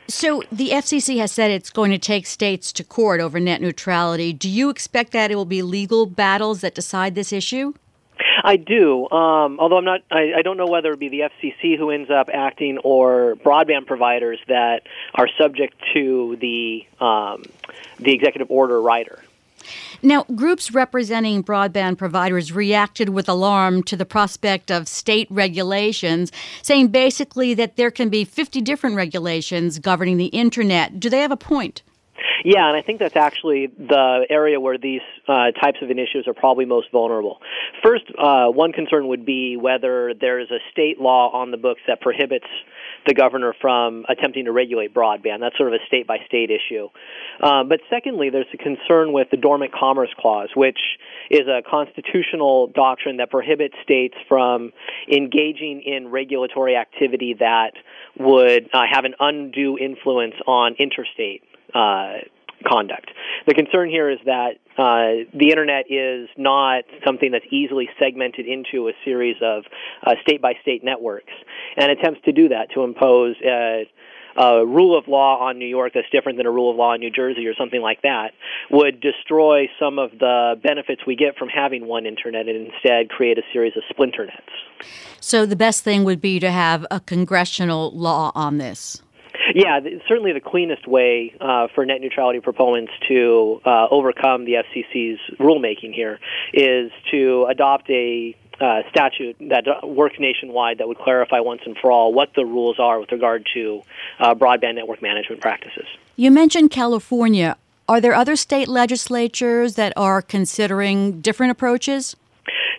So 0.08 0.44
the 0.52 0.70
FCC 0.70 1.18
has 1.18 1.32
said 1.32 1.52
it's 1.52 1.70
going 1.70 1.92
to 1.92 1.98
take 1.98 2.26
states 2.26 2.72
to 2.74 2.84
court 2.84 3.20
over 3.20 3.40
net 3.40 3.62
neutrality. 3.62 4.34
Do 4.34 4.50
you 4.50 4.70
expect 4.70 5.12
that 5.14 5.32
it 5.32 5.36
will 5.36 5.46
be 5.46 5.62
legal 5.62 6.06
battles 6.06 6.62
that 6.62 6.76
decide 6.76 7.16
this 7.16 7.34
issue? 7.34 7.74
I 8.44 8.58
do, 8.58 9.10
um, 9.10 9.60
although 9.60 9.78
I'm 9.78 9.86
not. 9.86 10.02
I, 10.12 10.34
I 10.38 10.42
don't 10.44 10.56
know 10.56 10.68
whether 10.68 10.92
it 10.92 11.00
be 11.00 11.10
the 11.10 11.22
FCC 11.22 11.78
who 11.78 11.90
ends 11.90 12.12
up 12.12 12.30
acting 12.32 12.78
or 12.78 13.36
broadband 13.44 13.88
providers 13.88 14.40
that 14.48 14.84
are 15.16 15.28
subject 15.38 15.76
to 15.96 16.38
the 16.40 16.86
um, 17.04 17.44
the 18.00 18.14
executive 18.14 18.52
order 18.52 18.80
rider. 18.80 19.25
Now, 20.02 20.24
groups 20.36 20.72
representing 20.74 21.44
broadband 21.44 21.98
providers 21.98 22.52
reacted 22.52 23.10
with 23.10 23.30
alarm 23.30 23.84
to 23.84 23.96
the 23.96 24.06
prospect 24.06 24.72
of 24.72 24.88
state 24.88 25.28
regulations, 25.30 26.32
saying 26.62 26.90
basically 26.90 27.54
that 27.56 27.76
there 27.76 27.92
can 27.92 28.10
be 28.10 28.26
50 28.26 28.62
different 28.62 28.96
regulations 28.96 29.80
governing 29.80 30.18
the 30.18 30.28
internet. 30.28 31.00
Do 31.00 31.10
they 31.10 31.22
have 31.22 31.32
a 31.32 31.38
point? 31.38 31.82
Yeah, 32.46 32.68
and 32.68 32.78
I 32.78 32.84
think 32.84 33.00
that's 33.00 33.16
actually 33.16 33.66
the 33.76 34.28
area 34.30 34.60
where 34.60 34.78
these 34.78 35.02
uh, 35.28 35.50
types 35.60 35.80
of 35.82 35.90
initiatives 35.90 36.28
are 36.28 36.36
probably 36.36 36.66
most 36.66 36.92
vulnerable. 36.92 37.40
First, 37.84 38.04
uh, 38.20 38.50
one 38.50 38.72
concern 38.72 39.08
would 39.08 39.26
be 39.26 39.58
whether 39.58 40.14
there 40.14 40.40
is 40.40 40.52
a 40.52 40.60
state 40.72 41.02
law 41.02 41.32
on 41.32 41.50
the 41.50 41.58
books 41.58 41.82
that 41.88 42.02
prohibits 42.02 42.46
the 43.08 43.16
governor 43.16 43.56
from 43.60 44.06
attempting 44.08 44.46
to 44.46 44.52
regulate 44.52 44.94
broadband. 44.94 45.40
That's 45.40 45.58
sort 45.58 45.74
of 45.74 45.82
a 45.82 45.86
state 45.88 46.06
by 46.06 46.20
state 46.28 46.52
issue. 46.52 46.90
Uh, 47.42 47.64
but 47.64 47.80
secondly, 47.90 48.30
there's 48.30 48.46
a 48.54 48.58
concern 48.58 49.12
with 49.12 49.32
the 49.32 49.38
Dormant 49.38 49.74
Commerce 49.74 50.14
Clause, 50.16 50.50
which 50.56 50.80
is 51.32 51.48
a 51.48 51.64
constitutional 51.68 52.68
doctrine 52.68 53.18
that 53.18 53.32
prohibits 53.32 53.74
states 53.82 54.14
from 54.30 54.72
engaging 55.12 55.82
in 55.82 56.10
regulatory 56.10 56.76
activity 56.76 57.36
that 57.40 57.72
would 58.20 58.70
uh, 58.72 58.82
have 58.88 59.04
an 59.04 59.16
undue 59.20 59.80
influence 59.80 60.36
on 60.46 60.76
interstate 60.78 61.42
uh, 61.74 62.20
conduct. 62.66 63.12
The 63.48 63.54
concern 63.54 63.90
here 63.90 64.10
is 64.10 64.20
that 64.26 64.58
uh, 64.78 65.30
the 65.34 65.50
internet 65.52 65.86
is 65.90 66.28
not 66.38 66.84
something 67.06 67.32
that's 67.32 67.46
easily 67.50 67.90
segmented 68.00 68.46
into 68.46 68.90
a 68.90 68.92
series 69.06 69.38
of 69.42 69.64
state 70.22 70.42
by 70.42 70.54
state 70.62 70.84
networks, 70.84 71.34
and 71.78 71.92
attempts 71.92 72.22
to 72.26 72.32
do 72.32 72.50
that 72.50 72.72
to 72.74 72.84
impose 72.84 73.36
a, 73.46 73.90
a 74.38 74.66
rule 74.66 74.98
of 74.98 75.08
law 75.08 75.40
on 75.40 75.58
New 75.58 75.68
York 75.68 75.94
that's 75.94 76.10
different 76.12 76.38
than 76.38 76.46
a 76.46 76.52
rule 76.52 76.70
of 76.70 76.76
law 76.76 76.94
in 76.94 77.00
New 77.00 77.12
Jersey 77.12 77.48
or 77.48 77.56
something 77.56 77.82
like 77.82 78.02
that 78.02 78.32
would 78.70 79.00
destroy 79.00 79.70
some 79.80 79.98
of 79.98 80.12
the 80.12 80.56
benefits 80.62 81.02
we 81.08 81.16
get 81.16 81.38
from 81.38 81.48
having 81.48 81.88
one 81.88 82.06
internet 82.06 82.48
and 82.48 82.68
instead 82.68 83.10
create 83.10 83.38
a 83.38 83.44
series 83.54 83.74
of 83.78 83.84
splinter 83.90 84.26
nets. 84.26 84.90
So 85.22 85.46
the 85.46 85.56
best 85.56 85.84
thing 85.84 86.04
would 86.04 86.22
be 86.22 86.40
to 86.40 86.52
have 86.52 86.86
a 86.92 87.00
congressional 87.00 87.92
law 87.92 88.32
on 88.36 88.58
this. 88.58 89.02
Yeah, 89.56 89.80
certainly 90.10 90.34
the 90.34 90.42
cleanest 90.42 90.86
way 90.86 91.34
uh, 91.40 91.70
for 91.74 91.86
net 91.86 92.02
neutrality 92.02 92.42
proponents 92.42 92.92
to 93.08 93.62
uh, 93.64 93.88
overcome 93.90 94.44
the 94.44 94.56
FCC's 94.56 95.18
rulemaking 95.40 95.94
here 95.94 96.20
is 96.54 96.92
to 97.12 97.46
adopt 97.50 97.90
a 97.90 98.36
uh, 98.60 98.82
statute 98.90 99.38
that 99.40 99.64
works 99.82 100.18
nationwide 100.20 100.80
that 100.80 100.90
would 100.90 100.98
clarify 100.98 101.40
once 101.40 101.62
and 101.66 101.78
for 101.78 101.90
all 101.90 102.14
what 102.14 102.34
the 102.36 102.44
rules 102.44 102.80
are 102.80 103.00
with 103.00 103.10
regard 103.14 103.48
to 103.54 103.82
uh, 104.20 104.36
broadband 104.36 104.76
network 104.76 105.02
management 105.02 105.42
practices. 105.42 105.86
You 106.18 106.32
mentioned 106.32 106.72
California. 106.72 107.56
Are 107.88 108.02
there 108.02 108.14
other 108.14 108.36
state 108.36 108.68
legislatures 108.68 109.76
that 109.76 109.94
are 109.96 110.22
considering 110.22 111.22
different 111.22 111.52
approaches? 111.52 112.18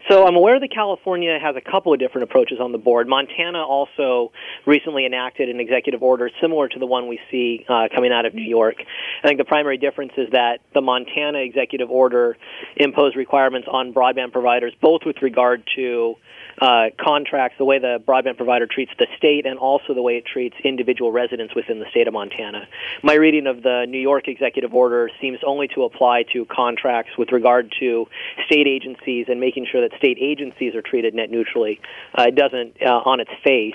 So 0.08 0.24
I'm 0.24 0.36
aware 0.36 0.60
that 0.60 0.70
California 0.72 1.36
has 1.42 1.56
a 1.56 1.60
couple 1.60 1.92
of 1.92 1.98
different 1.98 2.30
approaches 2.30 2.58
on 2.60 2.70
the 2.70 2.78
board. 2.78 3.08
Montana 3.08 3.58
also 3.58 4.30
recently 4.64 5.04
enacted 5.04 5.48
an 5.48 5.58
executive 5.58 6.00
order 6.00 6.30
similar 6.40 6.68
to 6.68 6.78
the 6.78 6.86
one 6.86 7.08
we 7.08 7.18
see 7.28 7.64
uh, 7.68 7.88
coming 7.92 8.12
out 8.12 8.24
of 8.24 8.32
New 8.32 8.44
York. 8.44 8.76
I 9.24 9.26
think 9.26 9.38
the 9.38 9.44
primary 9.44 9.78
difference 9.78 10.12
is 10.16 10.28
that 10.30 10.60
the 10.74 10.80
Montana 10.80 11.38
executive 11.38 11.90
order 11.90 12.36
imposed 12.76 13.16
requirements 13.16 13.66
on 13.70 13.92
broadband 13.92 14.30
providers, 14.30 14.72
both 14.80 15.00
with 15.04 15.16
regard 15.22 15.64
to 15.74 16.14
uh, 16.60 16.86
contracts, 16.98 17.58
the 17.58 17.64
way 17.64 17.78
the 17.78 18.02
broadband 18.06 18.36
provider 18.36 18.66
treats 18.66 18.92
the 18.98 19.06
state, 19.16 19.46
and 19.46 19.58
also 19.58 19.94
the 19.94 20.02
way 20.02 20.16
it 20.16 20.24
treats 20.24 20.56
individual 20.64 21.12
residents 21.12 21.54
within 21.54 21.78
the 21.78 21.86
state 21.90 22.08
of 22.08 22.14
Montana. 22.14 22.66
My 23.02 23.14
reading 23.14 23.46
of 23.46 23.62
the 23.62 23.86
New 23.88 24.00
York 24.00 24.28
executive 24.28 24.74
order 24.74 25.10
seems 25.20 25.38
only 25.46 25.68
to 25.68 25.84
apply 25.84 26.24
to 26.32 26.44
contracts 26.46 27.12
with 27.18 27.32
regard 27.32 27.72
to 27.80 28.06
state 28.46 28.66
agencies 28.66 29.26
and 29.28 29.40
making 29.40 29.66
sure 29.70 29.86
that 29.86 29.96
state 29.98 30.18
agencies 30.20 30.74
are 30.74 30.82
treated 30.82 31.14
net 31.14 31.30
neutrally. 31.30 31.80
Uh, 32.18 32.24
it 32.28 32.34
doesn't, 32.34 32.76
uh, 32.82 33.02
on 33.04 33.20
its 33.20 33.30
face, 33.44 33.74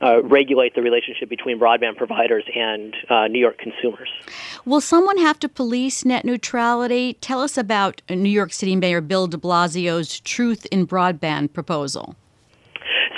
uh, 0.00 0.22
regulate 0.22 0.74
the 0.74 0.82
relationship 0.82 1.28
between 1.28 1.58
broadband 1.58 1.96
providers 1.96 2.44
and 2.54 2.94
uh, 3.08 3.26
New 3.26 3.40
York 3.40 3.58
consumers. 3.58 4.08
Will 4.64 4.80
someone 4.80 5.18
have 5.18 5.38
to 5.40 5.48
police 5.48 6.04
net 6.04 6.24
neutrality? 6.24 7.14
Tell 7.14 7.40
us 7.40 7.56
about 7.58 8.02
New 8.08 8.28
York 8.28 8.52
City 8.52 8.76
Mayor 8.76 9.00
Bill 9.00 9.26
de 9.26 9.36
Blasio's 9.36 10.20
Truth 10.20 10.66
in 10.66 10.86
Broadband 10.86 11.52
proposal. 11.52 12.14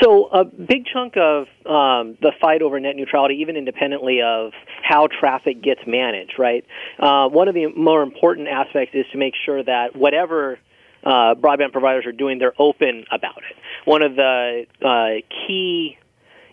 So, 0.02 0.28
a 0.28 0.44
big 0.44 0.87
chunk 0.87 1.18
of 1.18 1.42
um, 1.66 2.16
the 2.22 2.32
fight 2.40 2.62
over 2.62 2.80
net 2.80 2.96
neutrality, 2.96 3.34
even 3.40 3.56
independently 3.56 4.22
of 4.22 4.52
how 4.82 5.08
traffic 5.08 5.62
gets 5.62 5.80
managed, 5.87 6.38
right? 6.38 6.64
Uh, 6.99 7.28
one 7.28 7.49
of 7.49 7.54
the 7.54 7.66
more 7.66 8.02
important 8.02 8.49
aspects 8.49 8.94
is 8.94 9.04
to 9.12 9.18
make 9.18 9.34
sure 9.44 9.62
that 9.62 9.94
whatever 9.94 10.58
uh, 11.04 11.34
broadband 11.34 11.72
providers 11.72 12.06
are 12.06 12.12
doing, 12.12 12.38
they're 12.38 12.54
open 12.58 13.04
about 13.10 13.38
it. 13.38 13.56
One 13.84 14.00
of 14.00 14.16
the 14.16 14.64
uh, 14.82 15.26
key 15.46 15.99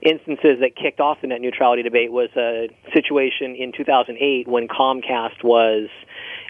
instances 0.01 0.59
that 0.61 0.75
kicked 0.75 0.99
off 0.99 1.19
the 1.21 1.27
net 1.27 1.41
neutrality 1.41 1.83
debate 1.83 2.11
was 2.11 2.29
a 2.35 2.69
situation 2.93 3.55
in 3.55 3.71
2008 3.75 4.47
when 4.47 4.67
Comcast 4.67 5.43
was 5.43 5.89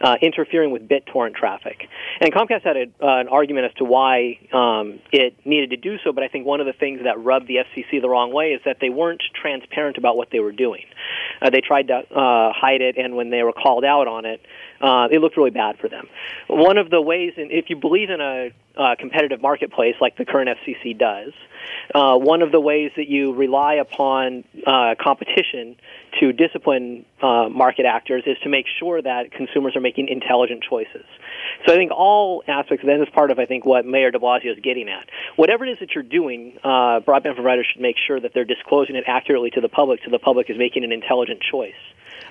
uh, 0.01 0.15
interfering 0.21 0.71
with 0.71 0.87
BitTorrent 0.87 1.35
traffic. 1.35 1.87
And 2.21 2.31
Comcast 2.33 2.63
had 2.63 2.77
a, 2.77 2.83
uh, 3.01 3.19
an 3.19 3.27
argument 3.27 3.65
as 3.65 3.73
to 3.77 3.83
why 3.83 4.39
um, 4.53 4.99
it 5.11 5.35
needed 5.45 5.71
to 5.71 5.77
do 5.77 5.97
so, 6.03 6.11
but 6.11 6.23
I 6.23 6.27
think 6.27 6.45
one 6.45 6.59
of 6.59 6.67
the 6.67 6.73
things 6.73 7.01
that 7.03 7.19
rubbed 7.19 7.47
the 7.47 7.57
FCC 7.57 8.01
the 8.01 8.09
wrong 8.09 8.33
way 8.33 8.47
is 8.49 8.61
that 8.65 8.77
they 8.79 8.89
weren't 8.89 9.23
transparent 9.39 9.97
about 9.97 10.17
what 10.17 10.29
they 10.31 10.39
were 10.39 10.51
doing. 10.51 10.83
Uh, 11.41 11.49
they 11.49 11.61
tried 11.61 11.87
to 11.87 11.95
uh, 11.95 12.53
hide 12.53 12.81
it, 12.81 12.97
and 12.97 13.15
when 13.15 13.29
they 13.29 13.43
were 13.43 13.53
called 13.53 13.83
out 13.83 14.07
on 14.07 14.25
it, 14.25 14.41
uh, 14.81 15.07
it 15.11 15.19
looked 15.19 15.37
really 15.37 15.51
bad 15.51 15.77
for 15.79 15.89
them. 15.89 16.07
One 16.47 16.77
of 16.77 16.89
the 16.89 17.01
ways, 17.01 17.33
and 17.37 17.51
if 17.51 17.69
you 17.69 17.75
believe 17.75 18.09
in 18.09 18.21
a 18.21 18.49
uh, 18.75 18.95
competitive 18.99 19.41
marketplace 19.41 19.95
like 19.99 20.17
the 20.17 20.25
current 20.25 20.49
FCC 20.49 20.97
does, 20.97 21.33
uh, 21.95 22.17
one 22.17 22.41
of 22.41 22.51
the 22.51 22.59
ways 22.59 22.91
that 22.95 23.07
you 23.07 23.33
rely 23.33 23.75
upon 23.75 24.43
uh, 24.65 24.95
competition 24.99 25.75
to 26.19 26.31
discipline 26.31 27.05
uh, 27.21 27.49
market 27.49 27.85
actors 27.85 28.23
is 28.25 28.37
to 28.43 28.49
make 28.49 28.65
sure 28.79 29.01
that 29.01 29.31
consumers 29.31 29.75
are 29.75 29.81
making 29.81 30.07
intelligent 30.09 30.63
choices. 30.63 31.05
So 31.65 31.73
I 31.73 31.75
think 31.75 31.91
all 31.91 32.43
aspects 32.47 32.83
of 32.83 32.87
that 32.87 33.01
is 33.01 33.09
part 33.13 33.31
of 33.31 33.39
I 33.39 33.45
think 33.45 33.65
what 33.65 33.85
Mayor 33.85 34.11
De 34.11 34.19
Blasio 34.19 34.51
is 34.51 34.59
getting 34.61 34.89
at. 34.89 35.09
Whatever 35.35 35.65
it 35.65 35.71
is 35.71 35.79
that 35.79 35.95
you're 35.95 36.03
doing, 36.03 36.57
uh, 36.63 36.99
broadband 37.01 37.35
providers 37.35 37.67
should 37.71 37.81
make 37.81 37.95
sure 38.05 38.19
that 38.19 38.31
they're 38.33 38.45
disclosing 38.45 38.95
it 38.95 39.05
accurately 39.07 39.49
to 39.51 39.61
the 39.61 39.69
public, 39.69 40.01
so 40.05 40.11
the 40.11 40.19
public 40.19 40.49
is 40.49 40.57
making 40.57 40.83
an 40.83 40.91
intelligent 40.91 41.41
choice 41.41 41.73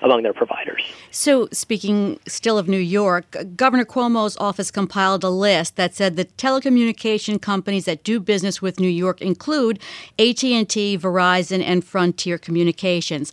among 0.01 0.23
their 0.23 0.33
providers. 0.33 0.83
So, 1.11 1.47
speaking 1.51 2.19
still 2.27 2.57
of 2.57 2.67
New 2.67 2.77
York, 2.77 3.35
Governor 3.55 3.85
Cuomo's 3.85 4.37
office 4.37 4.71
compiled 4.71 5.23
a 5.23 5.29
list 5.29 5.75
that 5.75 5.95
said 5.95 6.15
the 6.15 6.25
telecommunication 6.25 7.41
companies 7.41 7.85
that 7.85 8.03
do 8.03 8.19
business 8.19 8.61
with 8.61 8.79
New 8.79 8.89
York 8.89 9.21
include 9.21 9.79
AT&T, 10.19 10.97
Verizon, 10.97 11.63
and 11.63 11.83
Frontier 11.83 12.37
Communications. 12.37 13.31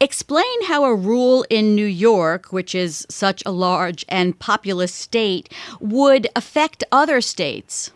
Explain 0.00 0.64
how 0.64 0.84
a 0.84 0.94
rule 0.94 1.44
in 1.50 1.74
New 1.74 1.86
York, 1.86 2.52
which 2.52 2.74
is 2.74 3.06
such 3.08 3.42
a 3.44 3.50
large 3.50 4.04
and 4.08 4.38
populous 4.38 4.94
state, 4.94 5.52
would 5.80 6.28
affect 6.36 6.84
other 6.92 7.20
states. 7.20 7.90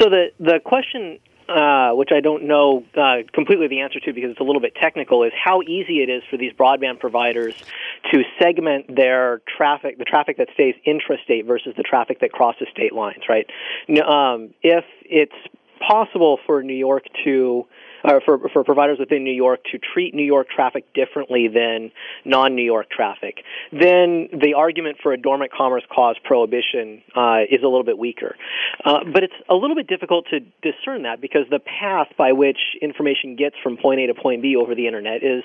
So 0.00 0.08
the 0.08 0.32
the 0.38 0.60
question 0.64 1.18
uh, 1.50 1.90
which 1.92 2.10
I 2.12 2.20
don't 2.20 2.44
know 2.44 2.84
uh, 2.96 3.18
completely 3.32 3.66
the 3.66 3.80
answer 3.80 3.98
to 4.00 4.12
because 4.12 4.30
it's 4.30 4.40
a 4.40 4.44
little 4.44 4.60
bit 4.60 4.74
technical, 4.76 5.24
is 5.24 5.32
how 5.34 5.62
easy 5.62 6.02
it 6.02 6.08
is 6.08 6.22
for 6.30 6.36
these 6.36 6.52
broadband 6.52 7.00
providers 7.00 7.54
to 8.12 8.22
segment 8.38 8.94
their 8.94 9.42
traffic, 9.56 9.98
the 9.98 10.04
traffic 10.04 10.36
that 10.36 10.48
stays 10.54 10.74
intrastate 10.86 11.46
versus 11.46 11.74
the 11.76 11.82
traffic 11.82 12.20
that 12.20 12.30
crosses 12.30 12.68
state 12.70 12.92
lines, 12.92 13.24
right? 13.28 13.46
Um, 13.88 14.54
if 14.62 14.84
it's 15.04 15.34
possible 15.86 16.38
for 16.46 16.62
New 16.62 16.74
York 16.74 17.04
to 17.24 17.66
uh, 18.04 18.20
for, 18.24 18.38
for 18.52 18.64
providers 18.64 18.98
within 18.98 19.24
New 19.24 19.32
York 19.32 19.60
to 19.70 19.78
treat 19.78 20.14
New 20.14 20.24
York 20.24 20.48
traffic 20.48 20.84
differently 20.94 21.48
than 21.48 21.90
non-New 22.24 22.64
York 22.64 22.88
traffic, 22.90 23.38
then 23.72 24.28
the 24.32 24.54
argument 24.56 24.96
for 25.02 25.12
a 25.12 25.20
dormant 25.20 25.52
commerce 25.52 25.82
clause 25.90 26.16
prohibition 26.24 27.02
uh, 27.14 27.40
is 27.50 27.60
a 27.62 27.66
little 27.66 27.84
bit 27.84 27.98
weaker. 27.98 28.36
Uh, 28.84 29.00
but 29.12 29.22
it's 29.22 29.34
a 29.48 29.54
little 29.54 29.76
bit 29.76 29.86
difficult 29.86 30.26
to 30.30 30.40
discern 30.62 31.02
that 31.02 31.20
because 31.20 31.44
the 31.50 31.58
path 31.58 32.08
by 32.16 32.32
which 32.32 32.58
information 32.80 33.36
gets 33.36 33.56
from 33.62 33.76
point 33.76 34.00
A 34.00 34.06
to 34.06 34.14
point 34.14 34.42
B 34.42 34.56
over 34.56 34.74
the 34.74 34.86
internet 34.86 35.22
is 35.22 35.42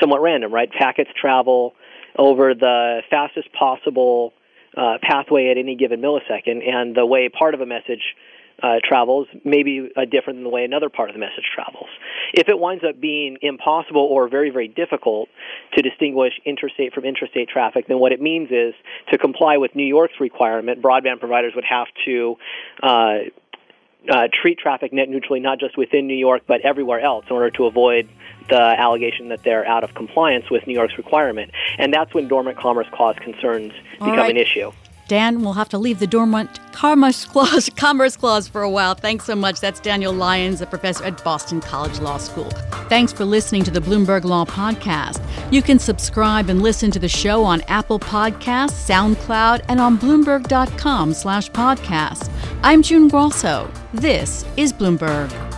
somewhat 0.00 0.20
random, 0.20 0.52
right? 0.52 0.70
Packets 0.70 1.10
travel 1.20 1.74
over 2.18 2.54
the 2.54 3.02
fastest 3.10 3.52
possible 3.52 4.32
uh, 4.76 4.98
pathway 5.02 5.48
at 5.50 5.58
any 5.58 5.74
given 5.74 6.00
millisecond, 6.00 6.66
and 6.66 6.94
the 6.94 7.06
way 7.06 7.28
part 7.28 7.54
of 7.54 7.60
a 7.60 7.66
message 7.66 8.14
uh, 8.62 8.76
travels 8.82 9.26
may 9.44 9.62
be 9.62 9.90
uh, 9.96 10.04
different 10.04 10.38
than 10.38 10.44
the 10.44 10.50
way 10.50 10.64
another 10.64 10.88
part 10.88 11.10
of 11.10 11.14
the 11.14 11.20
message 11.20 11.44
travels. 11.54 11.88
If 12.32 12.48
it 12.48 12.58
winds 12.58 12.84
up 12.84 13.00
being 13.00 13.36
impossible 13.42 14.00
or 14.00 14.28
very, 14.28 14.50
very 14.50 14.68
difficult 14.68 15.28
to 15.74 15.82
distinguish 15.82 16.32
interstate 16.44 16.94
from 16.94 17.04
intrastate 17.04 17.48
traffic, 17.48 17.86
then 17.86 17.98
what 17.98 18.12
it 18.12 18.20
means 18.20 18.50
is 18.50 18.74
to 19.10 19.18
comply 19.18 19.58
with 19.58 19.74
New 19.74 19.86
York's 19.86 20.20
requirement, 20.20 20.82
broadband 20.82 21.20
providers 21.20 21.52
would 21.54 21.64
have 21.64 21.88
to 22.06 22.36
uh, 22.82 23.18
uh, 24.10 24.28
treat 24.32 24.58
traffic 24.58 24.92
net 24.92 25.08
neutrally, 25.08 25.40
not 25.40 25.58
just 25.58 25.76
within 25.76 26.06
New 26.06 26.16
York, 26.16 26.42
but 26.46 26.60
everywhere 26.62 27.00
else 27.00 27.24
in 27.28 27.34
order 27.34 27.50
to 27.50 27.66
avoid 27.66 28.08
the 28.48 28.60
allegation 28.60 29.28
that 29.30 29.42
they're 29.42 29.66
out 29.66 29.82
of 29.82 29.94
compliance 29.94 30.48
with 30.50 30.66
New 30.66 30.74
York's 30.74 30.96
requirement. 30.96 31.50
And 31.78 31.92
that's 31.92 32.14
when 32.14 32.28
dormant 32.28 32.56
commerce 32.56 32.86
clause 32.92 33.16
concerns 33.20 33.72
become 33.94 34.16
right. 34.16 34.30
an 34.30 34.36
issue. 34.36 34.70
Dan, 35.08 35.42
we'll 35.42 35.52
have 35.52 35.68
to 35.68 35.78
leave 35.78 35.98
the 36.00 36.06
dormant 36.06 36.60
Commerce 36.72 37.24
Clause, 37.24 37.70
Commerce 37.76 38.16
Clause 38.16 38.48
for 38.48 38.62
a 38.62 38.70
while. 38.70 38.94
Thanks 38.94 39.24
so 39.24 39.36
much. 39.36 39.60
That's 39.60 39.80
Daniel 39.80 40.12
Lyons, 40.12 40.60
a 40.60 40.66
professor 40.66 41.04
at 41.04 41.22
Boston 41.22 41.60
College 41.60 42.00
Law 42.00 42.18
School. 42.18 42.50
Thanks 42.88 43.12
for 43.12 43.24
listening 43.24 43.64
to 43.64 43.70
the 43.70 43.80
Bloomberg 43.80 44.24
Law 44.24 44.44
Podcast. 44.44 45.22
You 45.52 45.62
can 45.62 45.78
subscribe 45.78 46.50
and 46.50 46.62
listen 46.62 46.90
to 46.90 46.98
the 46.98 47.08
show 47.08 47.44
on 47.44 47.62
Apple 47.62 47.98
Podcasts, 48.00 48.86
SoundCloud, 48.88 49.64
and 49.68 49.80
on 49.80 49.96
Bloomberg.com 49.98 51.14
slash 51.14 51.50
podcast. 51.50 52.30
I'm 52.62 52.82
June 52.82 53.08
Grasso. 53.08 53.70
This 53.94 54.44
is 54.56 54.72
Bloomberg. 54.72 55.55